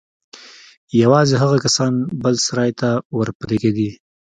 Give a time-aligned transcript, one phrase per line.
[1.01, 3.89] يوازې هغه کسان بل سراى ته ورپرېږدي.